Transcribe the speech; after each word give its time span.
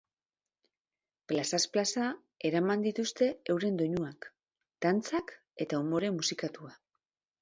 Plazaz 1.31 1.59
plaza 1.75 2.07
eraman 2.49 2.85
dituzte 2.87 3.27
euren 3.57 3.77
doinuak, 3.83 4.29
dantzak 4.87 5.35
eta 5.67 5.83
umore 5.87 6.11
musikatua. 6.17 6.75